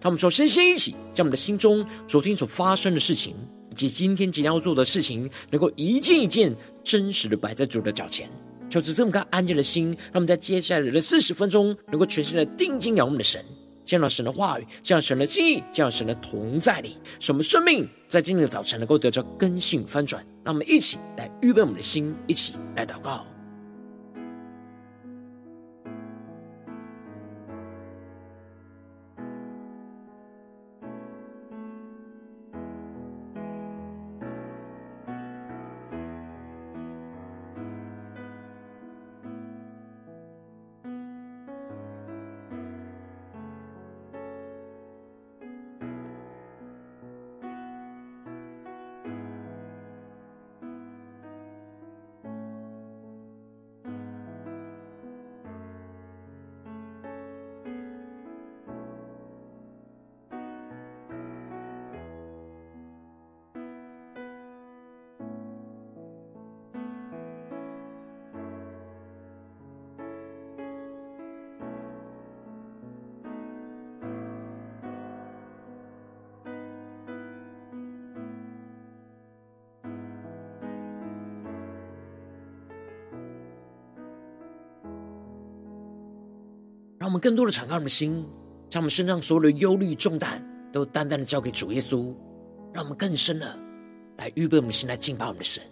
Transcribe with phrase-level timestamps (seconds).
[0.00, 3.34] 让我们首先先一起将我们的心中昨天所发生的事情，
[3.70, 8.30] 以及今天即将要做的事情，能够一件一件真实的摆在主的脚前，
[8.70, 13.44] 求主这么个安静的心，让我们在接下来的四十分钟，能够全心的定睛仰望我们的神。
[13.84, 20.22] 见到神的话语，见到神的记忆，见到神的同在里，使我们生命在今天的早晨能够得到更新翻转。
[20.44, 23.26] 让我们一起来预备我们的心，一起来祷告。
[87.08, 88.22] 让我们更多的敞开我们的心，
[88.68, 92.14] 将我们身上所有的忧虑重担都淡淡的交给主耶稣，
[92.74, 93.58] 让我们更深的
[94.18, 95.62] 来预备我们的心，来敬拜我们的神。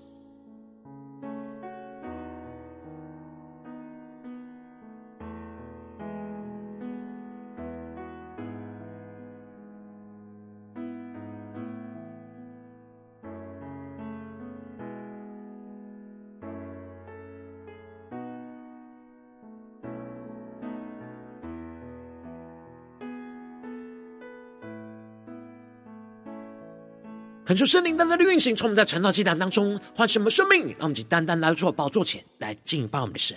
[27.46, 33.36] 恳求圣灵单单的运行，从我们在晨祷祭坛当中唤醒我们生命，让我们就单单来到宝座前来敬拜我们的神。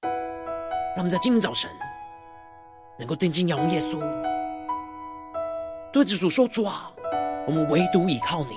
[0.00, 1.70] 让我们在今天早晨
[2.98, 4.00] 能够定睛仰望耶稣，
[5.92, 6.90] 对着主说：“主啊，
[7.46, 8.54] 我们唯独倚靠你，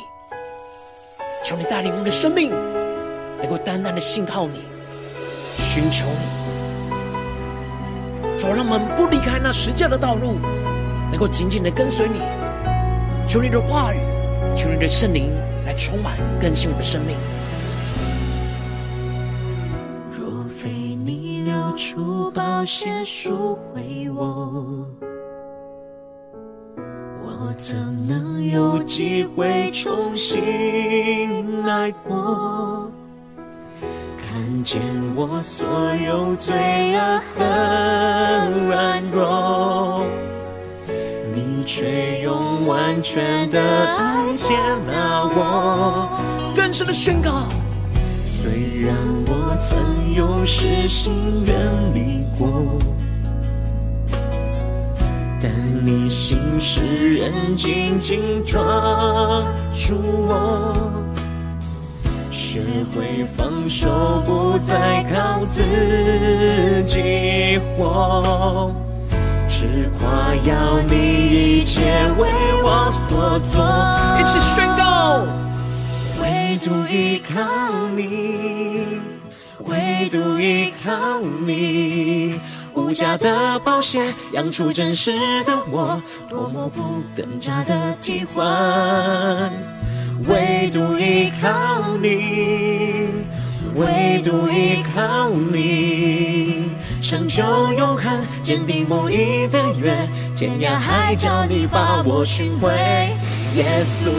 [1.44, 2.50] 求你带领我们的生命
[3.42, 4.62] 能够单单的信靠你，
[5.54, 6.22] 寻求你。
[8.40, 10.38] 主，让我们不离开那十架的道路，
[11.12, 12.22] 能够紧紧的跟随你。
[13.28, 14.00] 求你的话语。”
[14.56, 15.32] 求你的圣灵
[15.66, 17.16] 来充满更新我的生命。
[20.12, 24.86] 若非你流出宝血赎回我，
[27.24, 32.90] 我怎能有机会重新来过？
[34.18, 34.82] 看见
[35.16, 36.56] 我所有罪
[36.96, 37.44] 恶和
[38.68, 40.06] 软弱，
[41.74, 44.36] 却用完全的爱。
[44.36, 44.54] 接
[44.86, 46.10] 纳我，
[46.54, 47.32] 更深的宣告。
[48.26, 48.52] 虽
[48.86, 48.94] 然
[49.26, 51.14] 我曾有失心
[51.46, 51.56] 远
[51.94, 52.78] 离过，
[55.40, 55.50] 但
[55.86, 56.82] 你心使
[57.14, 58.62] 人紧紧抓
[59.74, 59.96] 住
[60.28, 60.76] 我，
[62.32, 62.62] 学
[62.94, 65.62] 会放手，不再靠自
[66.86, 68.74] 己活。
[69.62, 69.68] 只
[70.00, 71.84] 夸耀你一切
[72.18, 72.28] 为
[72.64, 73.64] 我所做，
[74.20, 75.22] 一起宣告，
[76.20, 79.00] 唯独依靠你，
[79.66, 82.40] 唯独依靠你，
[82.74, 85.12] 无价的保险养出真实
[85.44, 89.54] 的我，多么不等价的替换，
[90.28, 93.10] 唯独依靠你，
[93.76, 96.51] 唯独依靠你。
[97.02, 97.44] 成就
[97.74, 98.06] 永恒，
[98.44, 102.70] 坚定不移的约，天涯海角你把我寻回，
[103.56, 104.12] 耶稣。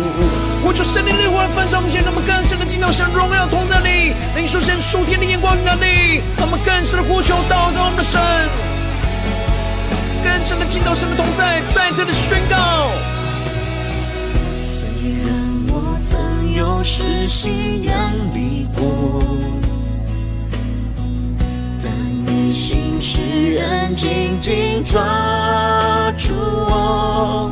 [0.64, 8.20] 呼求圣灵烈火焚烧我们，让我们更深的敬到神荣耀同在里，领受神属天的眼光与能力，让我们更深的呼求祷告我们的神，
[10.25, 12.56] 更深的敬到神的同在，在这里宣告。
[14.61, 14.82] 虽
[15.23, 15.31] 然
[15.69, 19.23] 我曾有失信仰离过。
[22.53, 25.01] 心使人紧紧抓
[26.19, 27.51] 住我，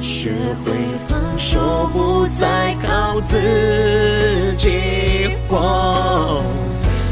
[0.00, 0.30] 学
[0.64, 0.72] 会
[1.06, 6.42] 放手，不再靠自己活，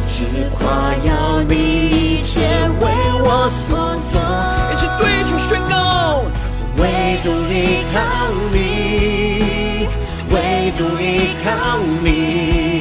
[0.06, 0.24] 只
[0.58, 2.40] 夸耀你一切
[2.80, 2.86] 为
[3.20, 4.18] 我所做。
[4.72, 6.24] 一起对主宣告，
[6.78, 6.82] 唯
[7.22, 8.00] 独依靠
[8.50, 9.86] 你，
[10.30, 11.50] 唯独依靠
[12.02, 12.71] 你，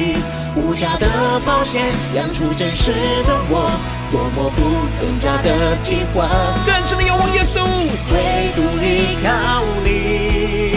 [0.72, 1.06] 无价的
[1.44, 1.80] 宝血
[2.14, 2.92] 养出真实
[3.26, 3.70] 的我。
[4.10, 4.62] 多么不
[4.98, 6.26] 更加的替换，
[6.64, 7.62] 更深的仰望耶稣，
[8.10, 10.72] 唯独依靠你，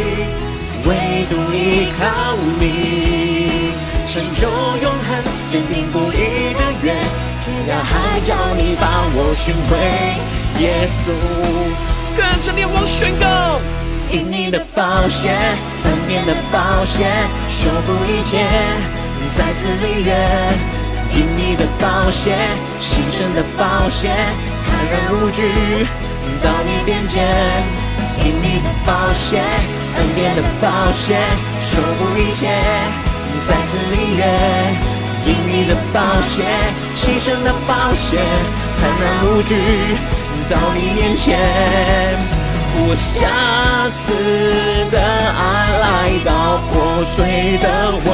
[0.84, 3.72] 唯独依靠你，
[4.06, 4.50] 成就
[4.84, 6.94] 永恒，坚定不移的约，
[7.40, 9.78] 天涯海角你把我寻回，
[10.62, 11.12] 耶稣，
[12.18, 13.62] 更深的仰望宣告，
[14.12, 15.30] 因你的宝血，
[15.86, 17.06] 恩典的宝血，
[17.48, 18.46] 守护一切，
[19.36, 20.16] 再次立约。
[21.14, 22.36] 因你的宝血，
[22.80, 24.10] 牺牲的宝血，
[24.68, 25.42] 坦然无惧
[26.44, 27.26] 到你面前。
[28.24, 29.42] 因你的宝血，
[29.98, 31.16] 恩典的宝血，
[31.60, 32.48] 守护一切，
[33.46, 34.26] 再次立约。
[35.26, 36.44] 因你的宝血，
[36.94, 38.20] 牺牲的宝血，
[38.78, 39.56] 坦然无惧
[40.50, 41.40] 到你面前。
[42.78, 44.14] 我下次
[44.92, 45.40] 的爱
[45.80, 45.86] 来
[46.26, 47.66] 到破碎的
[48.04, 48.10] 我。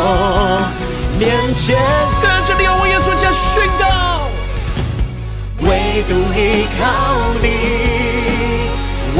[1.21, 1.77] 面前，
[2.19, 4.25] 跟着你，我耶稣下宣告，
[5.59, 6.81] 唯独依靠
[7.39, 7.45] 你，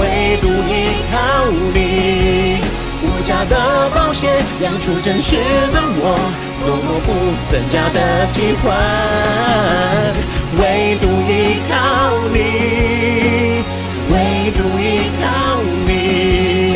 [0.02, 2.58] 唯独依靠你，
[3.04, 5.36] 无价的宝血养出真实
[5.72, 6.18] 的我，
[6.66, 7.14] 多么不
[7.54, 8.74] 等价的替换，
[10.58, 11.78] 唯独依靠
[12.34, 13.62] 你，
[14.10, 16.74] 唯独依靠你，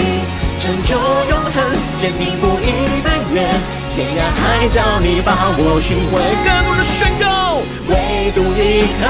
[0.59, 0.95] 成就
[1.31, 1.57] 永恒，
[1.97, 3.49] 坚定不移的约。
[3.95, 9.07] 天涯海角，你把我寻回，更多的宣告，唯独依靠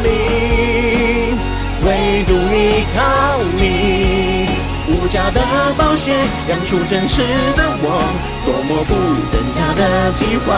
[0.00, 1.36] 你，
[1.84, 4.48] 唯独依靠你，
[4.88, 5.38] 无价的
[5.76, 6.16] 宝血
[6.48, 7.20] 养出真实
[7.54, 8.08] 的我，
[8.46, 8.94] 多么不
[9.28, 10.56] 等价的替换，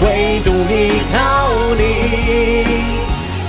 [0.00, 1.20] 唯独依靠
[1.76, 1.84] 你，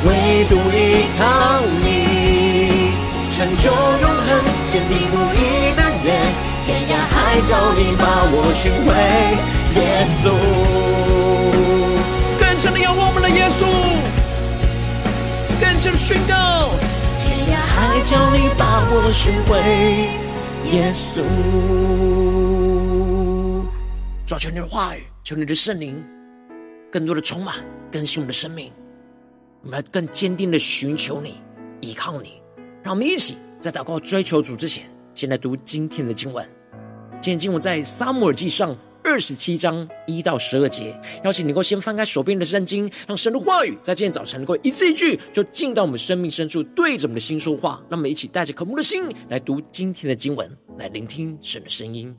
[0.04, 2.92] 唯独依靠你，
[3.31, 6.12] 成就永恒，坚定不移的约。
[6.65, 8.95] 天涯海角，你把我寻回，
[9.75, 10.31] 耶稣。
[12.39, 13.60] 更深的仰望我们的耶稣，
[15.60, 16.71] 更深的宣告。
[17.19, 19.60] 天涯海角，你把我寻回，
[20.71, 21.21] 耶稣。
[24.25, 26.01] 主啊，求你的话语，求你的圣灵，
[26.89, 27.56] 更多的充满
[27.92, 28.71] 更新我们的生命。
[29.63, 31.42] 我们要更坚定的寻求你，
[31.81, 32.42] 依靠你。
[32.81, 34.86] 让我们一起在祷告追求主之前。
[35.15, 36.45] 先来读今天的经文。
[37.21, 41.00] 今天经文在撒母耳记上二十七章一到十二节。
[41.24, 47.81] 邀请你能够先翻开手边的圣经，让神的话语在今天早晨能够一字一句，就进到我们生命深处，对着我们的心说话。
[47.89, 52.16] 让我们一起带着渴慕的心来读今天的经文，来聆听神的声音。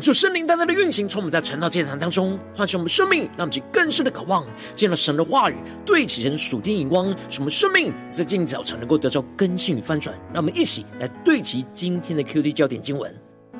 [0.00, 10.16] 恳求圣灵单单的运行，从我们在晨祷祭坛当中唤醒我们生命，让我们去更深的渴望见到神的话语，对齐神属天眼光，使我们生命在今早晨能够得到更新与翻转。
[10.32, 13.14] 让我们一起来对齐今天的 QD 焦点经文，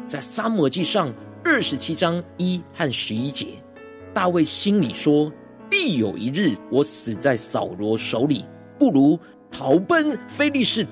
[0.09, 1.13] 在撒母记上
[1.45, 3.49] 二十七章一和十一节，
[4.15, 5.31] 大卫心里说：
[5.69, 8.47] 必有一日我死在扫罗手里，
[8.79, 9.21] 不如
[9.51, 10.87] 逃奔非利士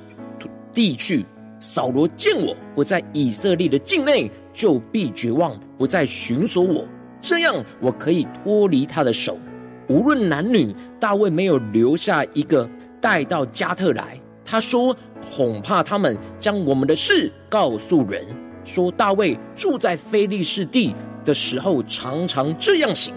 [0.75, 1.25] 地去。
[1.59, 6.85] 扫罗见我不在以色列的境内，就必绝望，不再寻索我。
[7.21, 9.37] 这样，我可以脱离他的手。
[9.89, 12.69] 无论男女，大卫没有留下一个
[13.01, 14.21] 带到加特来。
[14.45, 14.97] 他说
[15.37, 18.25] ：“恐怕他们将我们的事告诉人，
[18.65, 23.13] 说大卫住在非利士地的时候，常常这样行。”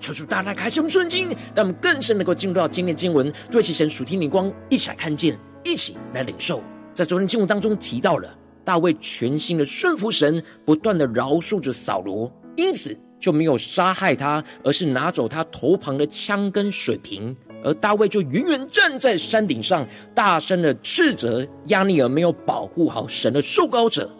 [0.00, 6.62] 求主大大开启我们顺经，让我们更深能够进入到今天的经文，对其神属天灵光，一起来看见，一起来领受。
[6.94, 8.28] 在昨天经文当中提到了
[8.64, 17.34] 大卫全心的顺服神，不断的饶恕着扫罗，因此就没有杀害他，而是拿走他头旁的枪跟水瓶。
[17.64, 24.10] 而大卫就远远站在山顶上，大声的斥责亚尼尔没有保护好神的受膏者。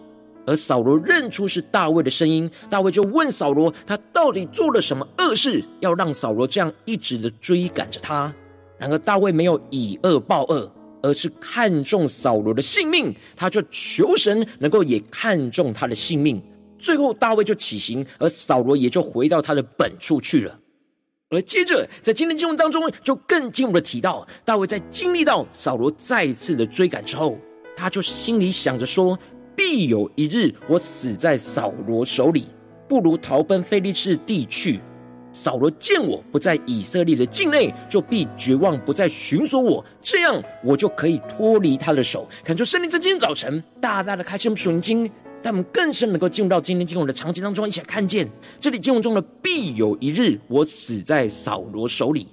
[0.45, 8.33] 而扫罗认出是大卫的声音，大卫就问扫罗，他到底做了什么恶事，要让扫罗这样一直的追赶着他？
[8.77, 10.69] 然而大卫没有以恶报恶。
[11.03, 16.41] 而是看重扫罗的性命，他就求神能够也看重他的性命。
[16.79, 20.59] 最后大卫就起行，而扫罗也就回到他的本处去了。
[21.29, 27.37] 而接着在今天经文当中，就更进一步的提到，大卫在经历到扫罗再次的追赶之后，
[27.75, 29.17] 他就心里想着说：
[29.55, 32.45] 必有一日我死在扫罗手里，
[32.87, 34.79] 不如逃奔非利士地去。
[35.33, 42.29] 扫罗见我不在以色列的境内，就必绝望，不再寻索我，这样我就可以脱离他的手。
[42.45, 45.03] 恳求圣灵在今天早晨大大的开启我们属灵经，
[45.41, 52.27] 让我们更深能够进入到今天经文的场景当中，一起来看见这里经文中的“必有一日我死在扫罗手里”，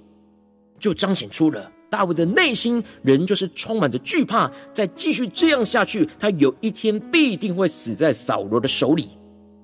[0.79, 9.09] 就彰显出了大卫的内心仍旧是充满着惧怕，再继续这样下去，他有一天必定会死在扫罗的手里。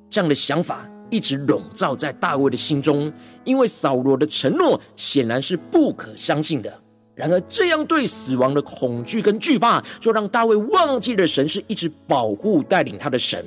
[0.10, 0.90] 这样的想法。
[1.10, 3.12] 一直笼罩在大卫的心中，
[3.44, 6.74] 因为扫罗的承诺显然是不可相信的。
[7.16, 13.44] 然而，这样对死亡的恐惧跟惧怕，就让大卫忘记了神是一直保护带领他的神。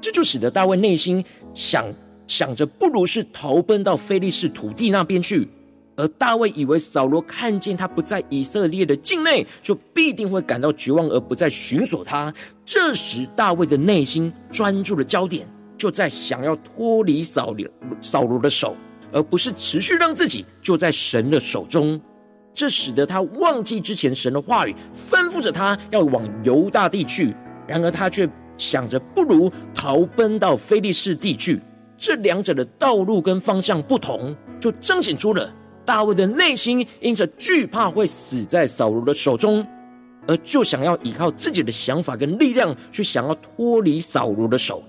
[0.00, 1.22] 这就使得大卫内心
[1.52, 1.84] 想
[2.26, 5.46] 想着，不如是逃奔到非利士土地那边去。
[5.96, 12.32] 而大卫以为扫罗看见他不在以色列的境内，就必定会感到绝望，而不再寻索他。
[12.64, 15.46] 这时，大卫的内心专注的焦点。
[15.80, 17.66] 就在想要脱离扫罗
[18.02, 18.76] 扫罗的手，
[19.10, 21.98] 而不是持续让自己就在神的手中。
[22.52, 27.34] 这使得他忘记之前神的话语吩咐着他要往犹大地去，
[27.66, 31.58] 然而他却想着不如逃奔到非利士地去。
[31.96, 35.50] 这两者的道路跟方向不同，就彰显出了
[35.86, 39.66] 大卫的内心因着惧怕会死在扫罗的手中，
[40.26, 44.84] 而就想要依靠自己的想法跟力量去想要脱离扫罗的手。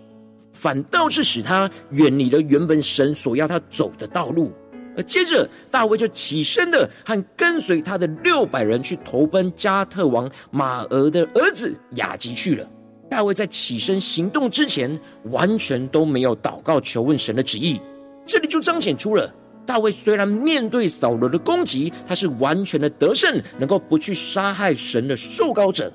[0.62, 4.53] 反倒是使他远离了原本神所要他走的道路，
[4.96, 12.70] 而接着大卫就起身的和跟随他的六百人去投奔加特王马俄的儿子亚吉去了。
[13.10, 15.00] 大卫在起身行动之前，
[15.32, 17.82] 完全都没有祷告求问神的旨意。
[18.27, 19.34] 这里就彰显出了
[19.65, 25.91] 大卫虽然面对扫罗的攻击，他是完全的得胜，能够不去杀害神的受膏者。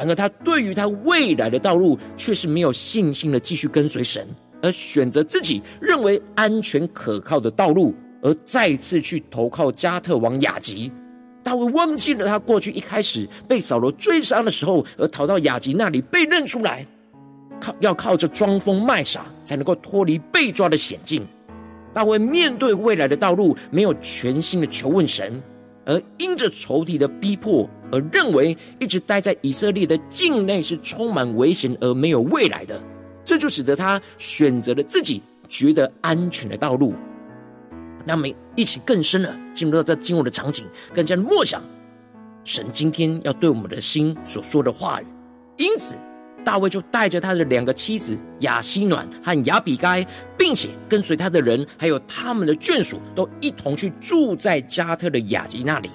[0.00, 4.26] 然而，他对于他未来的道路却是没有信心的，继续跟随神，
[4.62, 10.90] 而选择自己认为安全可靠的道路，而再次去投靠加特王亚吉。
[11.42, 16.86] 大卫忘记了他过去一开始被扫罗追杀的时候，而逃到亚吉那里被认出来，
[17.60, 21.26] 靠要靠着装疯卖傻才能够脱离被抓的险境。
[21.92, 25.42] 大卫面对未来的道路，没有全心的求问神。
[25.90, 32.80] 而因着仇敌的逼迫，而认为一直待在以色列的境内是充满危险而没有未来的，
[33.24, 36.94] 这就使得他选择了自己觉得安全的道路。
[38.04, 41.60] 那么，一起更深的进入到这经文的场景，更加的默想
[42.44, 45.06] 神今天要对我们的心所说的话语。
[45.56, 45.96] 因此。
[46.44, 50.06] 大卫就带着他的两个妻子亚希暖和亚比该，
[50.36, 55.90] 并且跟随他的人，还有他们的眷属，都一同去住在加特的雅吉那里。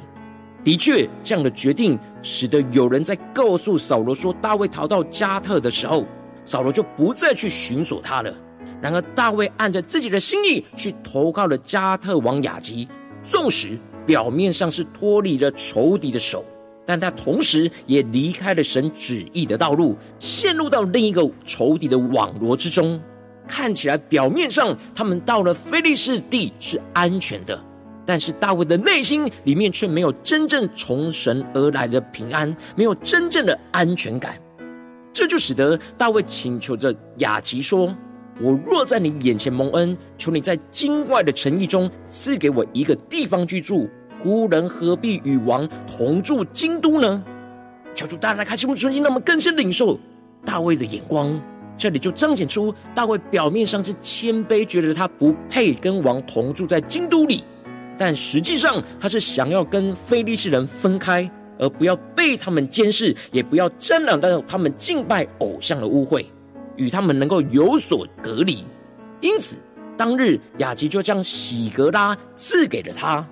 [0.63, 6.05] 的确，这样的决定使得有人在告诉扫罗说大卫逃到加特的时候，
[6.43, 8.33] 扫罗就不再去寻索他了。
[8.81, 12.87] 然而，大卫按着自己的心意去投靠了加特王雅吉，
[13.23, 16.43] 纵使表面上是脱离了仇敌的手。
[16.85, 23.01] 但他同时也离开了神旨意的道路，陷入到另一个仇敌的网罗之中。
[23.47, 27.59] 看起来表面上他们到了非利士地是安全的，
[28.05, 34.35] 但是大卫的内心里面却没有真正从神而来的平安，没有真正的安全感。
[35.13, 37.95] 这就使得大卫请求着雅琪说
[38.41, 43.89] ：“我若在你眼前蒙恩，求你在境外的诚意中赐给我一个地方居住。
[44.22, 47.24] 孤人何必与王同住京都呢？”
[47.95, 50.00] 求主大家开启我们的心，让我们更深领受
[50.44, 51.39] 大卫的眼光。
[51.77, 57.44] 这里就彰显出大卫表面上是谦卑，觉得他不配跟王同住在京都里，
[57.98, 61.29] 但实际上他是想要跟非利士人分开。
[61.57, 66.25] 而不要被他们监视，也不要沾染到他们敬拜偶像的污秽，
[66.75, 68.66] 与他们能够有所隔离。
[69.22, 69.55] 因此，
[69.96, 73.25] 当日亚吉就将喜格拉赐给了他。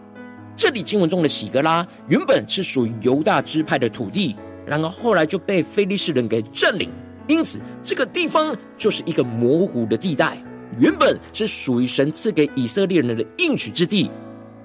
[0.56, 4.36] 这里经文中的喜格拉原本是属于犹大支派的土地，
[4.66, 6.90] 然而后来就被非利士人给占领，
[7.28, 10.38] 因此这个地方就是一个模糊的地带。
[10.80, 14.10] 原本是属于神赐给以色列人的应许之地，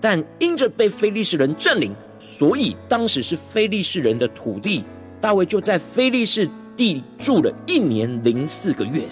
[0.01, 1.94] 但因着被非利士人占领。
[2.18, 4.85] 所以当时是非利士人的土地，
[5.20, 9.03] 大卫就在非利士地住了一年零四个月。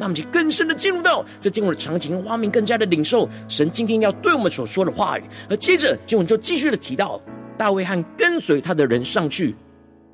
[0.00, 5.22] 那我们就更深的进入到这经文的场景和画面，更加的领受神今天要对我们所说的话语。
[5.50, 7.20] 而接着经文就继续的提到，
[7.58, 9.54] 大卫和跟随他的人上去，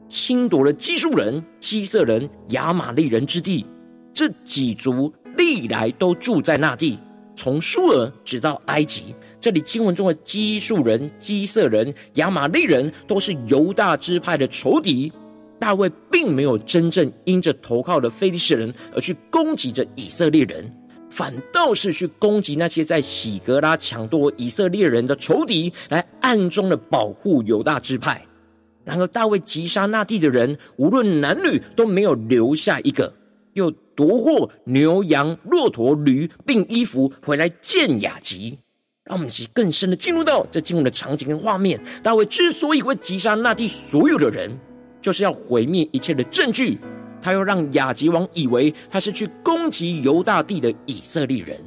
[0.08, 3.64] 侵夺了基述人、基色人、亚玛利人之地。
[4.12, 6.98] 这几族历来都住在那地，
[7.36, 9.14] 从舒尔直到埃及。
[9.38, 15.12] 这里经文中的基述人、基色人、亚玛利人都是犹大支派的仇敌。
[15.58, 20.70] 大卫并没有真正因着投靠的非利士人而去攻击着以色列人，
[21.08, 28.24] 反倒是去攻击那些在喜革拉抢夺以色列人的仇敌，来暗中的保护犹大支派。
[28.84, 33.12] 然而大卫击杀那地的人，无论男女都没有留下一个，
[33.54, 38.58] 又夺获牛羊、骆驼、驴，并衣服回来见雅吉。
[39.04, 41.80] 让我们一起更深的进入到这进入的场景跟画面。
[42.02, 44.50] 大卫之所以会击杀那地所有的人，
[45.06, 46.80] 就是要毁灭一切的证据。
[47.22, 51.60] 他要让亚吉王以为他是去攻击犹大地的以色列人，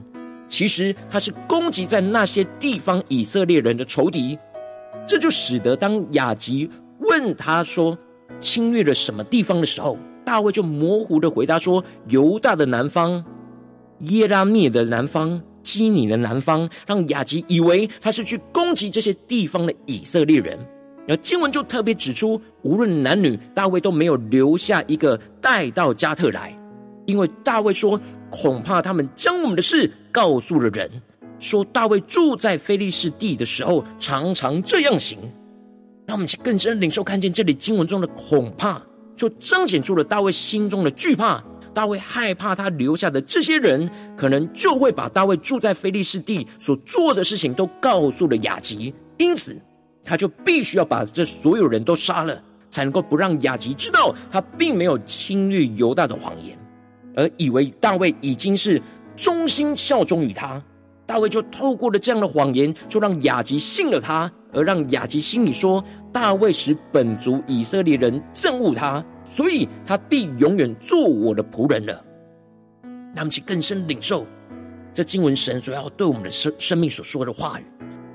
[0.49, 4.37] 其实他是攻击在那些地方以色列人的仇敌。
[5.07, 7.97] 这就使得当亚吉问他说
[8.41, 13.23] 侵略了什么地方的时候，大卫就模糊的回答说：犹大的南方，
[13.99, 15.41] 耶拉密的南方。
[15.61, 20.57] 基尼的南方，让亚吉以为他是去攻击这些地方的以色列人。
[21.09, 26.55] 而经文就特别指出，无论男女，大卫都没有留下一个带到加特来，
[27.07, 30.87] 因为大卫说，恐怕他们将我们的事告诉了人，
[31.39, 35.17] 说大卫住在非利士地的时候，常常这样行。
[36.05, 38.79] 让我们去更深领受，看见这里经文中的恐怕，
[39.15, 41.43] 就彰显出了大卫心中的惧怕。
[41.71, 49.55] 大卫害怕他留下的这些人，可能就会把大卫住在非利士地所做的事情都告诉了雅吉，因此
[50.09, 52.41] 他就必须要把这所有人都杀了，
[52.71, 56.57] 才能够不让雅吉知道他并没有侵略犹大的谎言，
[57.15, 58.81] 而以为大卫已经是
[59.15, 60.59] 忠心效忠于他。
[61.05, 69.05] 大卫就透过了这样的谎言，就让雅吉信了他，而让雅吉心里说：大卫使本族以色列人憎恶他。
[69.23, 72.03] 所以他必永远做我的仆人了。
[73.13, 74.25] 那么，请更深领受
[74.91, 77.63] 这经文神所要对我们的生生命所说的话语。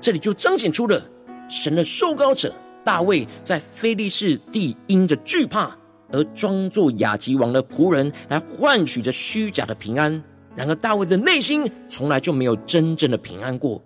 [0.01, 1.01] 这里就彰显出了
[1.49, 2.53] 神的受膏者
[2.83, 5.75] 大卫在非利士地因着惧怕
[6.11, 10.23] 而装作亚吉王的仆人，来换取着虚假的平安。
[10.55, 13.83] 然而，大卫的内心从来就没有真正的平安过。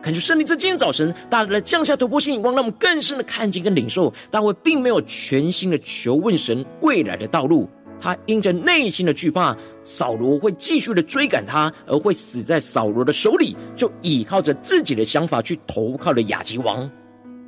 [0.00, 4.12] 感谢圣灵在今天早晨，大大的降下突破性眼光，让我们更深的看见跟领受。
[4.30, 7.68] 大卫并没有全心的求问神未来的道路，
[8.00, 16.88] 他因着内心的惧怕，扫罗会继续的追赶他，而会死在扫罗的手里，就倚靠着自己的想法去投靠了亚吉王，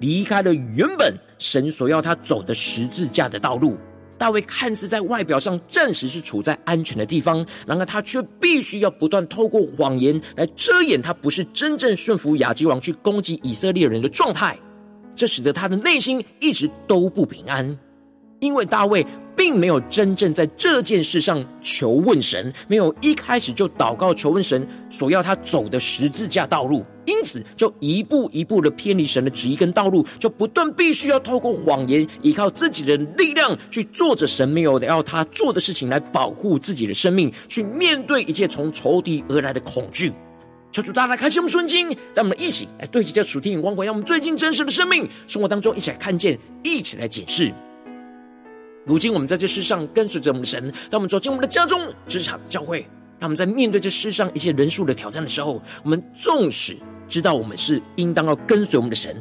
[0.04, 3.78] 离开了原本神所要他走的十字架的道路。
[4.18, 14.56] 大卫看似在外表上暂时是处在安全的地方，然而他却必须要不断透过谎言来遮掩他不是真正顺服亚基王去攻击以色列人的状态，
[15.16, 17.76] 这使得他的内心一直都不平安，
[18.40, 19.04] 因为大卫。
[19.54, 40.12] 并没有真正在这件事上求问神，没有一开始就祷告求问神所要他走的十字架道路，因此就一步一步的偏离神的旨意跟道路，就不断必须要透过谎言，依靠自己的力量去做着神没有要他做的事情，来保护自己的生命，去面对一切从仇敌而来的恐惧。
[40.72, 47.54] 求主大大开启我们顺经，让我们一起来对齐这属天眼光，让我们最近真实的生命生活当中一起来看见，一起来解释。
[48.84, 52.82] 如今我们在这世上跟随着我们的神，当我们走进我们的家中、职场、教会，
[53.18, 56.76] 当我们在面对这世上一些人数的挑战的时候，我们纵使
[57.08, 59.16] 知道我们是应当要跟随我们的神，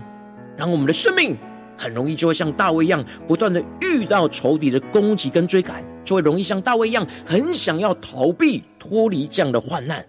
[0.58, 1.38] 然后我们的生命
[1.78, 10.06] 很容易就会像大卫一样，不断的遇到仇敌的攻击跟追赶，就会容易像大卫一样，很想要逃避脱离这样的患难。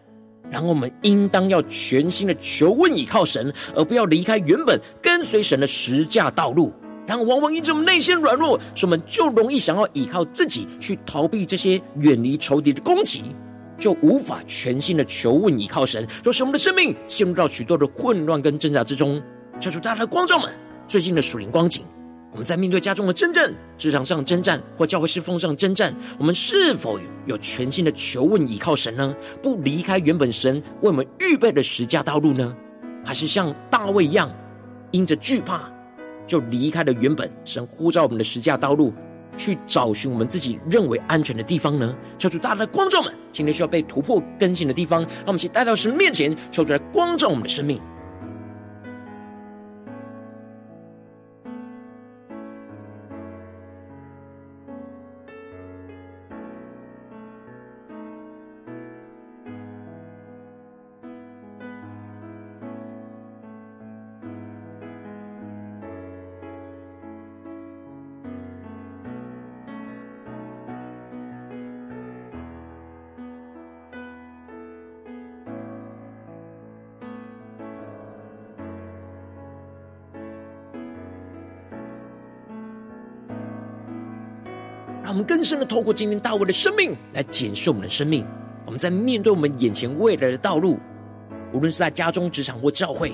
[0.50, 6.72] 然后我们应当要全心的求问倚靠神，而不要离开原本跟随神的十架道路。
[7.06, 13.22] 然后往往因着我们内心软弱，所以我们就容易想要依靠自己去逃避这些远离仇敌的攻击，
[13.78, 19.22] 就无法全心的求问倚靠神，就使我们的生命陷入到许多的混乱跟挣扎之中。
[19.60, 20.50] 求主大家的光照们，
[20.88, 21.82] 最近的属灵光景，
[22.32, 29.14] 我们在面对家中的征战、职场上征战或教会侍奉上征战，我们是否有全心的求问倚靠神呢？
[29.42, 32.56] 不离开原本神为我们预备的十架道路呢？
[33.04, 34.34] 还是像大卫一样，
[34.90, 35.70] 因着惧怕？
[36.26, 38.92] 就离开了原本神呼召我们的十架道路，
[39.36, 41.94] 去找寻我们自己认为安全的地方呢？
[42.18, 47.80] 求主大大的光照们，今天需要被突破更新的地方，让我们一起带到神面前，求主来光照我们的生命。
[85.24, 88.26] 更深的透过今天大卫的生命来检视我们的生命。
[88.66, 90.78] 我们在面对我们眼前未来的道路，
[91.52, 93.12] 无论是在家中、职场或教会，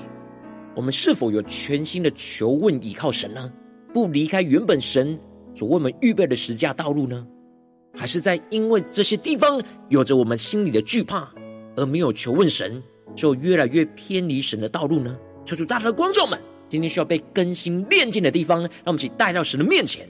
[0.75, 3.51] 我们是否有全新的求问倚靠神呢？
[3.93, 5.19] 不离开原本神
[5.53, 7.27] 所为我们预备的十架道路呢？
[7.93, 11.29] 还是在因为这些地方有着我们心里的惧怕，
[11.75, 12.81] 而没有求问神，
[13.13, 15.17] 就越来越偏离神的道路呢？
[15.43, 20.07] 求主大大的观众们，今天需要被更新炼净的地方，让我们一起带到神的面前。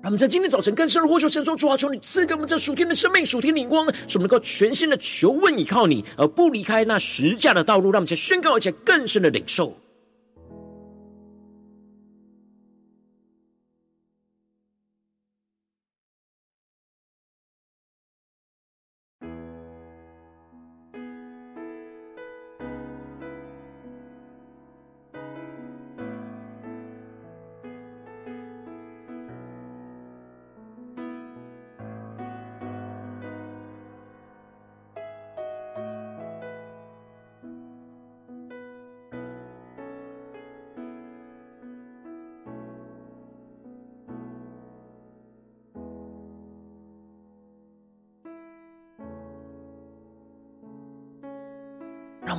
[0.00, 7.90] 让我们在今天早晨更深的呼求神说：“主啊，求你赐给我们这属天的生命、属天的灵光，使我们能够全新的求问、倚靠你，而不离开那十架的道路。
[7.90, 9.76] 让我们在宣告，而且更深的领受。”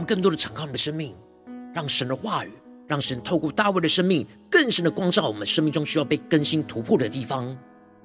[0.10, 1.14] 更多的敞开我们的生命，
[1.72, 2.50] 让神的话语，
[2.88, 7.46] 让神透过大卫的生命，更深的光照我们生命中需要被更新突破的地方。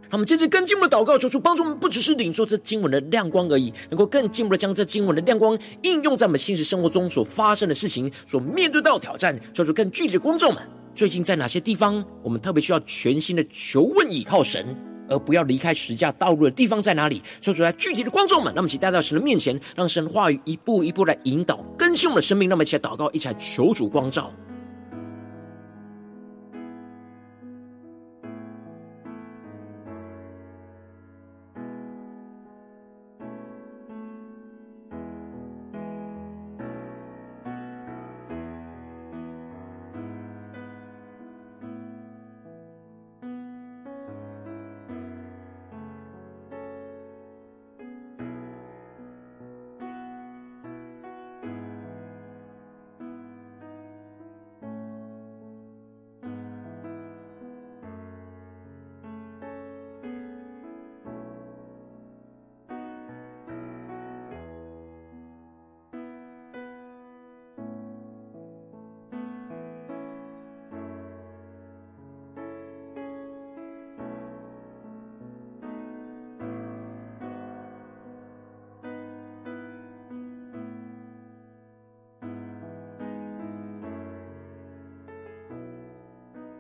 [0.03, 10.59] 让我们接着更进一步的祷告，求主帮助我们，不只是领受这经文的亮光而已，能够更进一步的将这经文的亮光应用在我们现实生活中所发生的事情，所面对到的挑战，求主更具体的光照们，
[10.95, 14.77] 最近在哪些地方，我们特别需要全新的求问倚靠神？
[15.09, 17.23] 而不要离开十架道路的地方在哪里？
[17.41, 22.49] 说出来具体的观众们，那么请带到神的面前，让神话语一步一步来引导更新我们的生命。
[22.49, 24.33] 那么一起来祷告，一起来求主光照。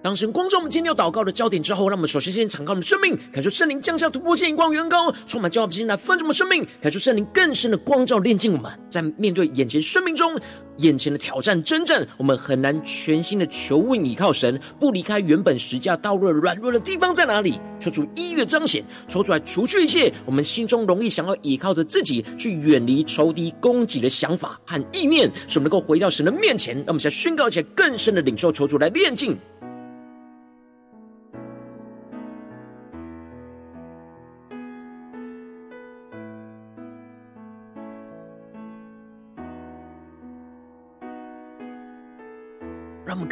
[0.04, 8.70] 当神光照我们今天要祷告的焦点之后，让我们首先先敞开我们的生命，感受圣灵降下突破性眼光、远高，充满教导心来分盛我们生命，感受圣灵更深的光照炼净我们。
[8.90, 10.38] 在面对眼前生命中
[10.76, 17.58] 眼前的挑战征战，我们很难全心的求问倚靠神，不离开原本十架道路的软弱的地方在哪里？
[17.80, 26.76] 求主一一的彰显，抽出来除去一切我们心中容易想要倚靠着自己去远离仇敌攻击的想法和意念，使我们能够回到神的面前。
[26.76, 29.34] 让我们先宣告一些更深的领受，求主来炼净。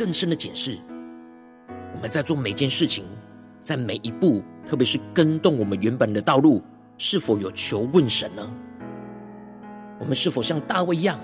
[0.03, 0.77] 更深的解释，
[1.95, 3.05] 我们在做每件事情，
[3.63, 6.61] 在每一步，特别是跟动我们原本的道路，
[6.99, 8.43] 是否有求问神呢？
[10.01, 11.21] 我们是否像大卫一样，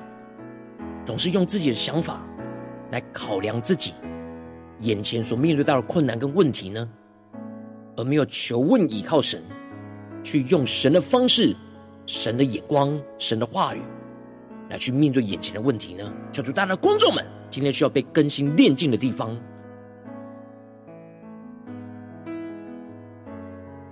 [1.05, 2.25] 总是用自己的想法
[2.93, 3.95] 来考量自己
[4.79, 6.89] 眼前所面对到的困难跟问题呢？
[7.97, 9.43] 而没有求问倚靠神，
[10.23, 11.53] 去用神的方式、
[12.07, 13.83] 神的眼光、神的话语
[14.71, 16.15] 来去面对眼前的问题呢？
[16.33, 17.27] 求主大家的观众们。
[17.51, 19.29] 今天需要被更新炼净的地方，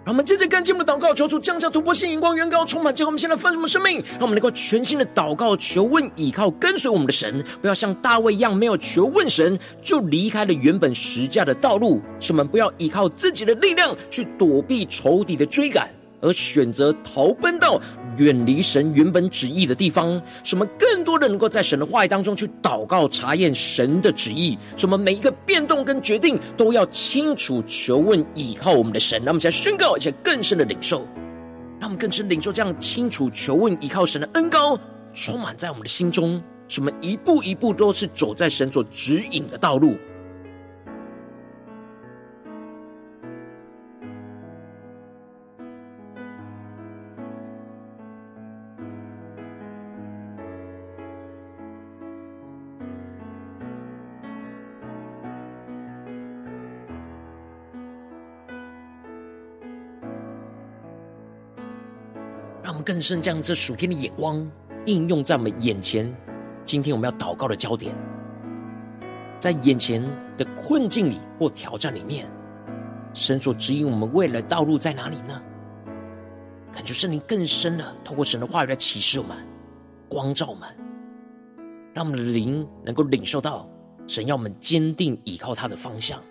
[0.05, 15.90] 让我们接着跟进我们的祷告，求主降下突破性眼光，远高充满，结果我们现在分什么生命，让我们能够全新的祷告、求问、倚靠、跟随我们的神，不要像大卫一样，没有求问神就离开了原本实价的道路，使我们不要依靠自己的力量去躲避仇敌的追赶。
[16.21, 17.81] 而选择逃奔到
[18.17, 24.57] 远离神原本旨意的地方，什么更多的能够在神的话语当中去祷告、查验神的旨意。
[24.77, 29.19] 什么每一个变动跟决定都要清楚求问、倚靠我们的神。
[29.19, 31.07] 让我们现在宣告一些更深的领受，
[31.79, 34.79] 让我们更深领受这样清楚求问、倚靠神的恩膏，
[35.15, 36.43] 充满在我们的心中。
[36.69, 39.97] 什么一步一步都是走在神所指引的道路。
[62.87, 64.49] 更深将这属天的眼光
[64.85, 66.14] 应用在我们眼前。
[66.64, 67.92] 今天我们要祷告的焦点，
[69.40, 70.01] 在眼前
[70.38, 72.31] 的困境里或挑战里面，
[73.12, 75.42] 神所指引我们未来的道路在哪里呢？
[76.72, 79.37] 感觉圣灵更深的透过神的话语来启示我们、
[80.09, 80.68] 光照我们，
[81.92, 83.68] 让我们的灵能够领受到
[84.07, 86.22] 神要我们坚定倚靠他的方向。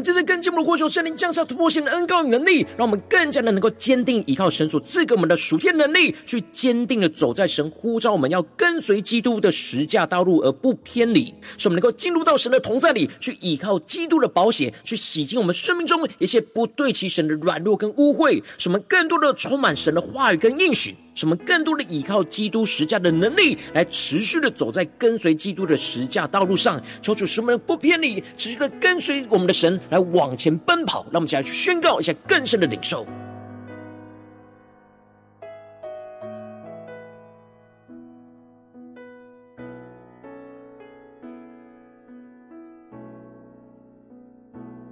[0.00, 20.94] 们这次更进一步的呼求圣灵降下突破性的恩膏与能力，让我们更加的能够坚定依靠神所赐给我们的属天能力，去坚定的走在神呼召我们要跟随基督的十架道路而不偏离，使我们能够进入到神的同在里，去依靠基督的保险，去洗净我们生命中一些不对齐神的软弱跟污秽，使我们更多的充满神的话语跟应许。
[21.14, 31.02] 什么更多的依靠基督十架的能力，来持续的走在跟随基督的十架道路上，求主使我们不偏离，持续的跟随我们的神来往前奔跑。
[31.10, 33.06] 让我们一起来去宣告一下更深的领受，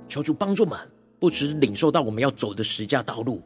[0.09, 0.79] 求主帮助我们，
[1.19, 3.43] 不只领受到我们要走的十架道路。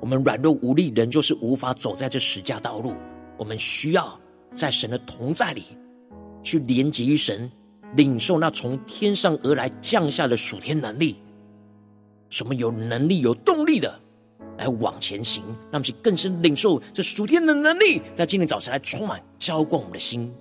[0.00, 2.94] 我们软弱无力，仍旧是无法走在这十架道路。
[3.36, 4.18] 我们需要
[4.54, 5.64] 在神的同在里，
[6.42, 7.50] 去连接于神，
[7.96, 11.16] 领受那从天上而来降下的属天能力。
[12.30, 13.98] 什么有能力、有动力的
[14.58, 20.32] 来往前行，让我们去更深领受这属天的能力，在今天早晨来充满浇灌我们的心。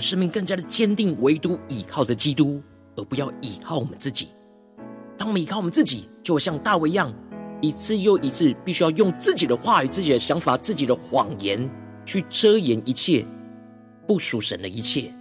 [0.00, 2.62] 生命更加的坚定，唯独倚靠着基督，
[2.96, 4.28] 而不要倚靠我们自己。
[5.16, 7.12] 当我们倚靠我们自己，就会像大卫一样，
[7.60, 11.68] 一次又一次，必须要用自己的话语、自己的想法、自己的谎言
[12.04, 13.24] 去遮掩一切
[14.06, 15.12] 不属神的一切。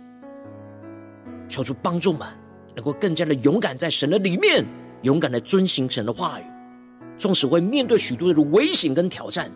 [1.49, 2.27] 求主帮助们，
[2.75, 4.65] 能够更加的勇敢在神的里面，
[5.01, 6.43] 勇敢的遵行神的话语。
[7.17, 9.51] 纵使会面对许多的危险跟挑战，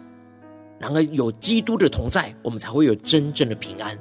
[0.79, 3.95] 然而有基督的同在，我们才会有真正的平安。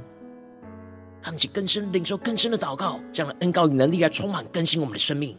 [1.22, 5.37] 让我们起更深领受更深的祷告，这样的恩膏与能力来充满更新我们的生命。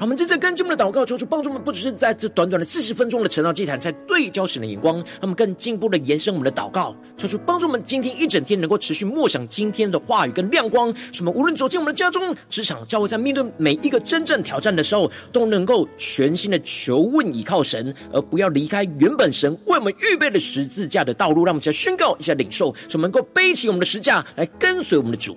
[0.00, 21.44] 我们正在跟进我们的祷告，求主帮助我们，不只是在这短短的四十分钟的晨祷祭坛，在对焦神的眼光，让我们更进一步的延伸我们的祷告，求主帮助我们，今天一整天能够持续默想今天的话语跟亮光，使我们无论走进我们的家中、职场、教会，在面对每一个真正挑战的时候，都能够全新的求问倚靠神，而不要离开原本神为我们预备的十字架的道路。
[21.44, 25.36] 让我们一起来宣告，一起来领受，使我们能够背起我们的十字架来跟随我们的主。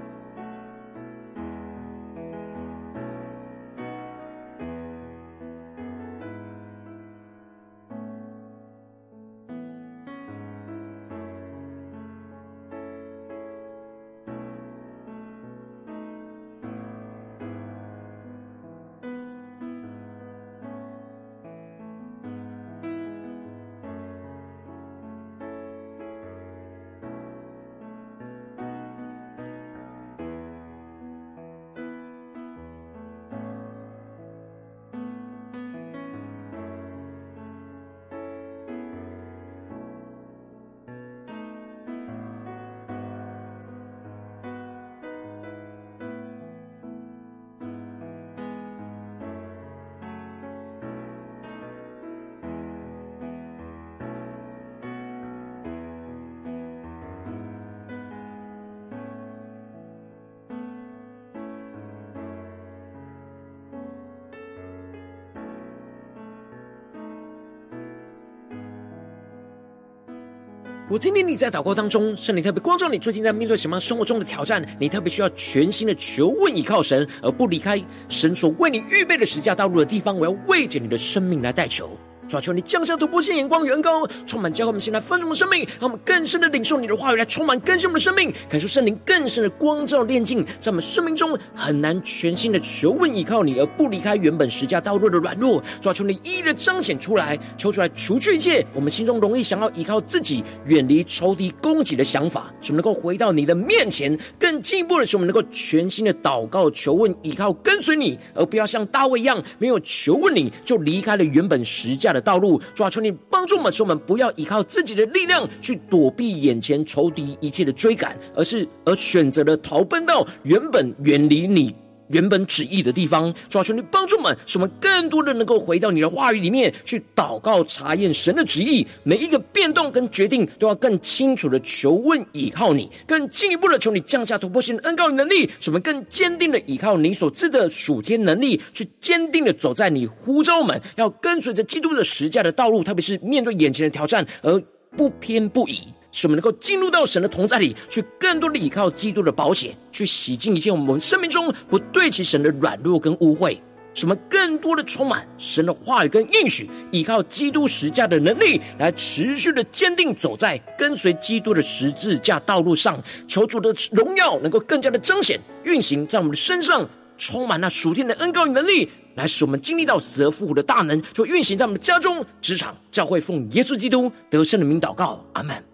[70.91, 74.61] 我今天你在祷告当中，圣灵特别光照你，最近在面对什么生活中的挑战？
[74.77, 80.13] 你特别需要全新的求问倚靠神，而不离开神所为你预备的十字架道路的地方。
[80.17, 81.97] 我要为着你的生命来代求。
[82.31, 95.61] 主求你降下突破性眼光，远高充满教会我们现在丰盛的生命，让我们更深的领受你的话语，来充满更新我们的生命，感受圣灵更深的光照炼净，在我们生命中很难全心的求问依靠你，而不离开原本十架道路的软弱。
[95.81, 104.17] 主求你一一的彰显出来，求出来除去一切我们心中容易想要依靠自己，远离仇敌攻击的想法，使我们能够回到你的面前。
[104.39, 112.20] 更进一步的是，我们能够全心的祷告、求问、依靠、跟随你，而不要像大卫一样，没有求问你就离开了原本十架的。
[112.21, 121.75] 道路，主啊，求你帮助我们，使我们不要依靠自己的力量去躲避眼前仇敌一切的追赶，而是而选择了逃奔到原本远离你
[122.11, 123.33] 原本旨意的地方。
[123.49, 128.85] 主啊，求你帮助我们，使我们更多的能够回到你的话语里面去祷告、查验神的旨意。
[129.03, 132.89] 每一个变动跟决定，都要更清楚的求问、倚靠你。
[133.07, 142.83] 更进一步的，求你降下突破性的恩膏与能力，使我们更坚定的倚靠你所赐的属天能力，去坚定的走在你呼召我们要跟随着基督的十架的道路。
[142.83, 144.61] 特别是面对眼前的挑战，而
[144.97, 145.87] 不偏不倚。
[146.11, 153.57] 使我们能够进入到神的同在里，去更多的依靠基督的宝血，去洗净一切我们生命中不对齐神的软弱跟污秽。
[153.93, 162.97] 使我们更多的充满神的话语跟应许，依靠基督十架的能力，来持续的坚定走在跟随基督的十字架道路上。
[163.27, 175.70] 求主的荣耀能够更加的彰显运行在我们的身上，充满那属天的恩膏与能力，来使我们经历到死而复活的大能，就运行在我们的家中、职场、教会，奉耶稣基督得胜的名祷告，阿门。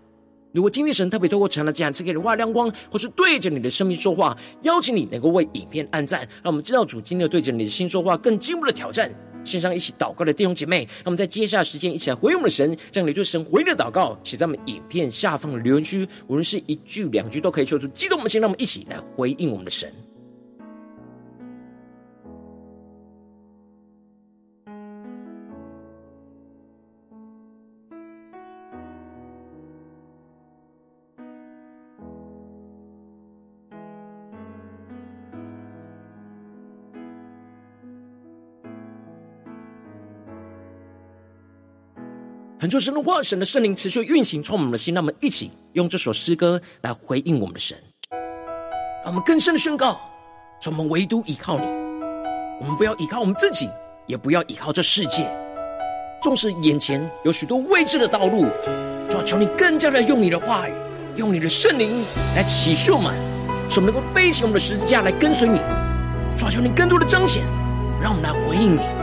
[0.53, 9.13] 如果今天神特别透过传道这样赐给你话亮光，或是对着你的生命说话，邀请你能够为影片按赞，让我们知道主今天对着你的心说话，更进一步的挑战。
[9.45, 19.89] 线上一起祷告的弟兄姐妹，让我们在接下来时间一起来回应我们的神，将你对神回应的祷告写在我们影片下方的留言区，无论是一句两句都可以说出激动我们的心，让我们一起来回应我们的神。
[42.67, 44.93] 恳求神的话，神的圣灵持续运行，充满我们的心。
[44.93, 47.77] 让我们一起用这首诗歌来回应我们的神，
[48.11, 49.97] 让我们更深的宣告：
[50.59, 51.65] 说我们唯独依靠你，
[52.59, 53.69] 我们不要依靠我们自己，
[54.05, 55.33] 也不要依靠这世界。
[56.21, 58.47] 纵使眼前有许多未知的道路，
[59.07, 60.73] 主啊，求你更加的用你的话语，
[61.15, 62.03] 用你的圣灵
[62.35, 63.15] 来启示我们，
[63.69, 65.59] 使我们能够背起我们的十字架来跟随你。
[66.37, 67.45] 主啊，求你更多的彰显，
[68.01, 68.96] 让我们来回应你。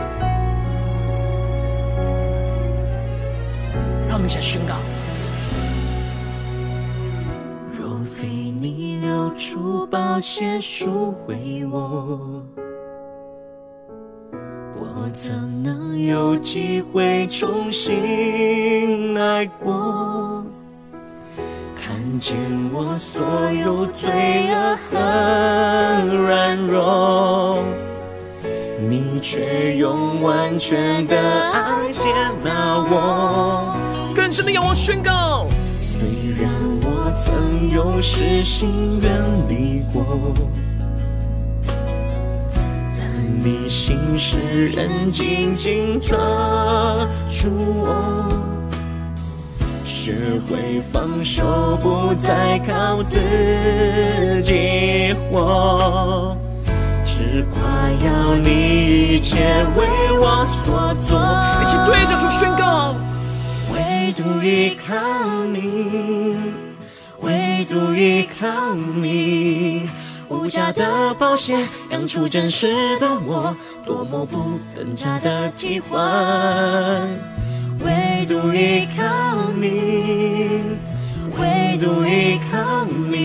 [4.25, 4.73] 们起来宣告：
[7.71, 12.41] 若非你流出宝血赎回我，
[14.73, 20.43] 我怎能有机会重新来过？
[21.75, 22.35] 看见
[22.73, 23.21] 我所
[23.51, 24.09] 有罪
[24.49, 24.97] 恶和
[26.17, 27.63] 软弱，
[28.89, 31.15] 你却用完全的
[31.51, 32.09] 爱接
[32.43, 33.74] 纳我。
[34.35, 35.47] 更深的仰望宣告，
[35.79, 36.05] 虽
[36.37, 39.09] 然我曾有失心远
[39.47, 40.03] 离过。
[43.41, 46.17] 你心事仍紧紧抓
[47.29, 48.27] 住我，
[49.85, 50.15] 学
[50.49, 56.35] 会放手，不再靠自己活，
[57.05, 57.61] 只夸
[58.03, 59.87] 要你一切为
[60.19, 61.17] 我所做。
[61.61, 63.04] 一起对着主宣告，唯
[64.25, 64.95] 独依靠
[65.45, 66.35] 你，
[67.21, 69.87] 唯独依靠你。
[70.27, 71.55] 无价的宝血
[71.91, 73.55] 养出真实的我，
[73.85, 76.01] 多么不等价的替换。
[77.85, 79.03] 唯独依靠
[79.61, 80.63] 你，
[81.37, 83.15] 唯独依靠你，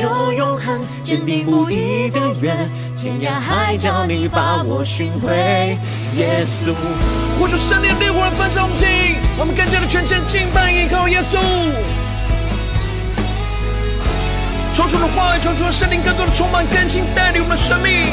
[0.00, 2.56] 就永恒，坚定不移的约，
[2.96, 5.28] 天涯海角你把我寻回。
[6.16, 6.72] 耶稣，
[7.38, 8.76] 呼出圣灵灵火焚烧我们，
[9.38, 11.36] 我们更加的全心敬拜依靠耶稣。
[14.72, 18.06] 求主的话语，求主的圣灵更多的充满更新，带领我们的生命。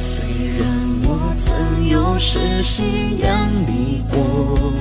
[0.00, 0.24] 虽
[0.56, 0.66] 然
[1.04, 4.72] 我曾有失心远离过，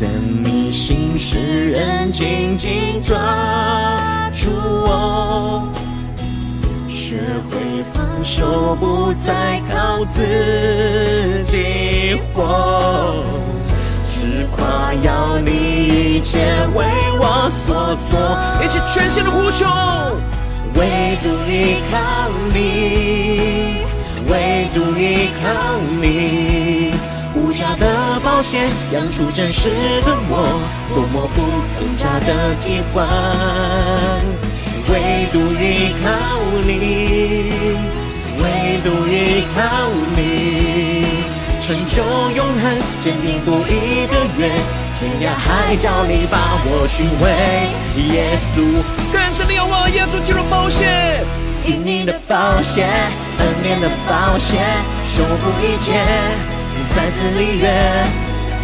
[0.00, 0.08] 但
[0.44, 4.50] 你心事人紧紧抓住
[4.86, 5.68] 我，
[6.86, 7.16] 学
[7.50, 10.22] 会放手，不再靠自
[11.46, 13.24] 己活。
[14.04, 15.50] 只夸耀你
[16.16, 16.38] 一切
[16.76, 16.84] 为
[17.18, 18.16] 我所做，
[18.64, 19.66] 一起全心的呼求，
[20.74, 21.96] 唯独依靠
[22.54, 23.82] 你，
[24.30, 25.46] 唯独依靠
[26.00, 26.06] 你，
[27.38, 29.70] 无价的保险养出真实
[30.04, 30.60] 的我，
[30.92, 31.42] 多么不
[31.78, 33.06] 等价的替换，
[34.88, 36.06] 唯独依靠
[36.66, 37.52] 你，
[38.42, 39.58] 唯独依靠
[40.16, 40.18] 你。
[41.60, 42.02] 成就
[42.34, 44.50] 永恒，坚定不移的约，
[44.94, 47.28] 天涯海角你把我寻回。
[48.14, 48.82] 耶稣，
[49.12, 51.22] 更深的仰望，耶稣基督宝血，
[51.66, 52.86] 因你的宝血，
[53.38, 54.56] 恩典的宝血，
[55.04, 56.02] 守护一切，
[56.94, 57.68] 再次立约。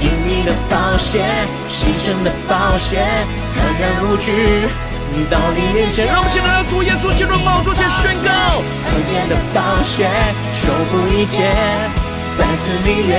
[0.01, 1.25] 因你的宝血，
[1.69, 3.07] 牺牲的宝血，
[3.55, 4.69] 坦然无惧
[5.31, 6.07] 到你面前。
[6.07, 8.61] 让我们起来，让主耶稣基督宝座前宣告，
[8.91, 10.11] 恩典的宝血，
[10.53, 11.55] 守护一切。
[12.37, 13.17] 再次立约，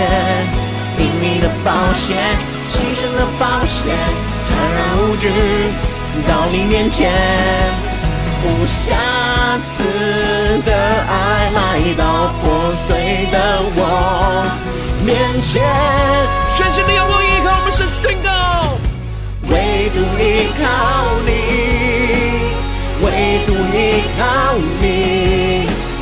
[0.99, 2.13] 因你的宝血，
[2.67, 3.89] 牺牲的宝血，
[4.45, 5.31] 坦然无惧
[6.27, 7.09] 到你面前，
[8.43, 8.93] 无瑕
[9.75, 14.45] 疵的爱来到破碎的我
[15.05, 15.63] 面前。
[16.55, 18.29] 全新的阳光，依靠我们神宣告，
[19.49, 20.65] 唯独依靠
[21.25, 21.29] 你，
[23.05, 24.83] 唯独依靠你。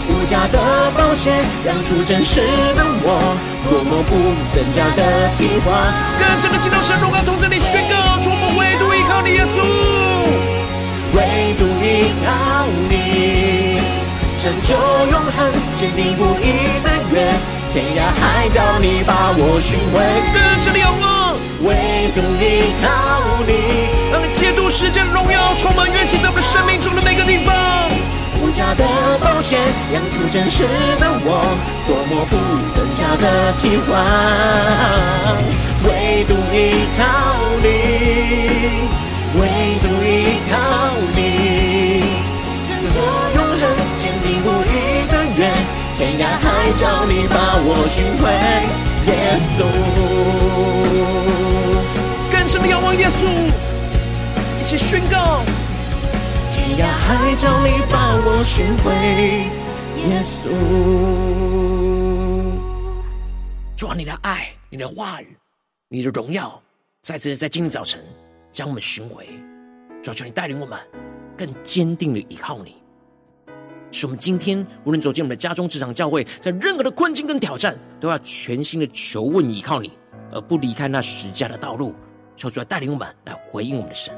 [0.07, 0.57] 无价的
[0.95, 1.31] 宝血
[1.65, 2.39] 养出真实
[2.75, 3.35] 的我，
[3.67, 4.15] 多么不
[4.55, 5.67] 等价的替换。
[6.17, 9.59] 更深的敬拜神，荣耀同在你宣告，我们唯独依靠你，耶稣，
[11.17, 12.31] 唯独依靠
[12.87, 13.81] 你，
[14.39, 14.75] 成就
[15.11, 17.33] 永恒，坚定不移的约，
[17.73, 19.97] 天涯海角你把我寻回。
[20.31, 21.33] 更深的仰望，
[21.65, 21.73] 唯
[22.13, 27.89] 独依靠你，让你解读世间荣耀，充满运行在我们生命中的每个地方。
[28.43, 28.85] 无价的
[29.17, 29.59] 保险
[29.91, 30.67] 养出真实
[30.99, 31.49] 的我，
[31.89, 32.37] 多么不
[32.77, 33.97] 等价的替换。
[35.81, 37.01] 唯独依靠
[37.57, 38.85] 你，
[39.33, 39.41] 唯
[39.81, 41.42] 独依靠你，
[46.03, 48.27] 天涯海角你把我寻回。
[49.07, 49.63] 耶稣，
[52.29, 53.25] 更深的仰望耶稣，
[54.59, 55.45] 一起宣告。
[56.51, 58.91] 天涯海角，你把我寻回，
[60.01, 60.51] 耶稣。
[63.77, 65.37] 抓你的爱、你的话语、
[65.87, 66.61] 你的荣耀，
[67.01, 68.03] 再次在今天早晨
[68.51, 69.29] 将我们寻回。
[70.03, 70.77] 求求你带领我们
[71.37, 72.82] 更坚定的依靠你，
[73.93, 79.91] 使我们今天无论走进我们的家中、职场、教会，在任何的困境跟挑战，都要全心的求问依靠你，
[80.31, 81.93] 而不离开那十架的道路。
[82.35, 84.11] 求主来带领我们来回应我们的神。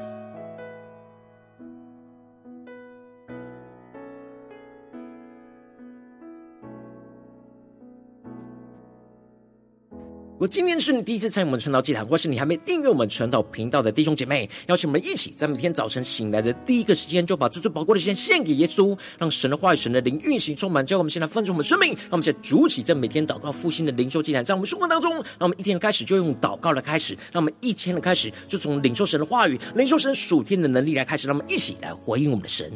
[10.36, 20.84] 如果今天是你第一次参与我们晨祷祭坛，或是你还没订阅我们晨祷频道的弟兄姐妹，邀请我们一起在每天早晨醒来的第一个时间，就把最最宝贵的时间献给耶稣，让神的话语、神的灵运行充满。
[20.84, 32.70] 叫我们现在分盛我们生命，让我们现在筑起这每天祷告复兴的灵修祭坛，在我们生活当中，让我们一天的开始就用祷告来开始，让我们一天的开始就从领受神的话语、领受神属天的能力来开始，让我们一起来回应我们的神。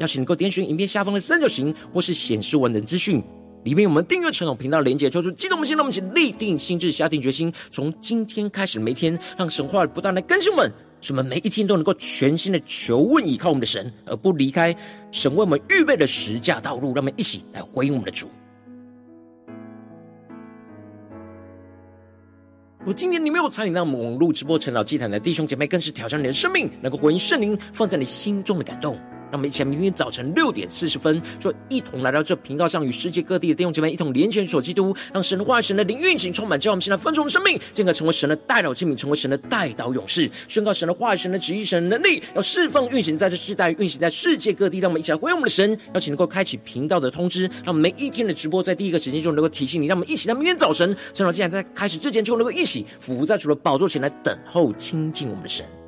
[0.00, 3.24] 邀请你能够点选影片下方的三角形，或是显示文的资讯。
[3.62, 14.74] 里面我们订阅陈总频道连接，抽出激动的心，让我们一起立定心志，下定决心，从今天开始每天，让神话不断的更新我们，使我们每一天都能够全心的求问依靠我们的神，而不离开
[15.12, 16.94] 神为我们预备的十架道路。
[16.94, 18.28] 让我们一起来回应我们的主。
[22.86, 28.98] 我今天你没有参与到我们网络直播陈老祭坛的弟兄姐妹，更是挑战你的生命，能够回应圣灵放在你心中的感动。
[29.30, 44.80] 让我们一起来，明天早晨六点四十分，就一同来到这频道上，与世界各地的弟兄姐妹一同联结所基督，让神的话语、神的灵运行充满，叫我们现在分盛我们生命，进而成为神的代祷器皿，成为神的代祷勇士，宣告神的话语、神的旨意、神的能力，要释放运行在这世代，运行在世界各地。
[44.80, 49.86] 让我们一起来回应我们的神，邀请能够开启频道的通知，让我们每一天的直播在第一个时间就能够提醒你。
[49.86, 55.79] 让我们一起在明天早晨，正好既然在开始之前，就能够一起伏在主的宝座前来等候亲近我们的神。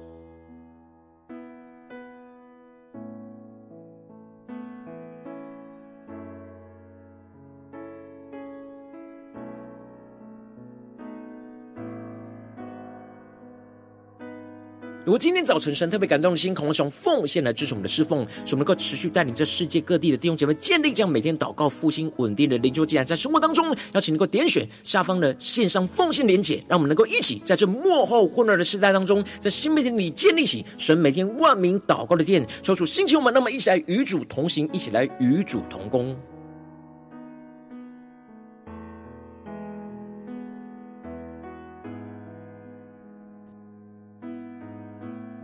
[15.05, 36.17] 如果今天早晨神特别感动的心，渴望从奉献来支持我们的侍奉，使我们能够持续带领这世界各地的弟兄姐妹建立这样每天祷告复兴稳定的灵修祭坛，在生活当中，邀请能够点选下方的线上奉献连结，让我们能够一起在这幕后混乱的时代当中，在新媒体里建立起神每天万名祷告的殿，抽出兴起我们，那么一起来与主同行，一起来与主同工。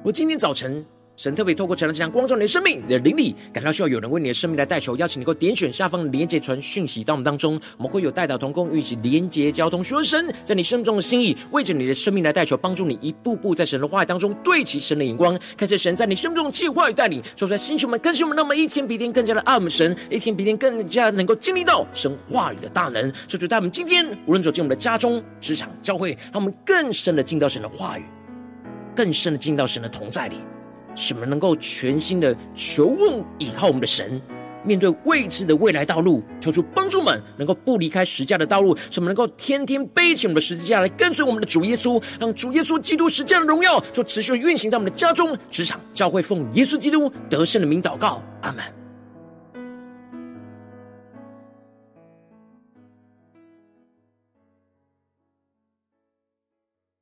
[0.09, 0.83] 我今天早晨，
[1.17, 28.03] 神特别透过这样这样光照你的生命，你的灵里，感到需要有人为你的生命来代求，邀请你能够点选下方的连结传讯息到我们当中，我们会有代祷同工，一起连结交通，说神在你生命中的心意，为着你的生命来代求，帮助你一步步在神的话语当中对齐神的眼光，看见神在你生命中的计划与带领，说出来，星球们更新我们，那么一天比一天更加的爱我们神，一天比一天更加能够经历到神话语的大能，说出带我们今天无论走进我们的家中、职场、教会，让我们更深的进到神的话语。
[28.99, 30.39] 更深的进到神的同在里，
[30.97, 34.21] 使我们能够全心的求问倚靠我们的神，
[34.65, 48.65] 面对未知的未来道路，求主帮助们能够不离开十字架的道路，使我们能够天天背起我们的十字架来跟随我们的主耶稣，让主耶稣基督十架的荣耀就持续运行在我们的家中、职场、教会，奉耶稣基督得胜的名祷告，阿门。